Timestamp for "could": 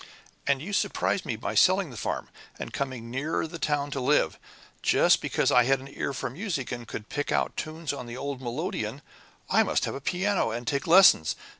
6.87-7.07